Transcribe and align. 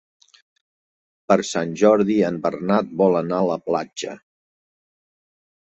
Per 1.31 1.37
Sant 1.49 1.75
Jordi 1.83 2.15
en 2.29 2.41
Bernat 2.47 2.91
vol 3.03 3.21
anar 3.21 3.43
a 3.43 3.51
la 3.53 3.59
platja. 3.69 4.17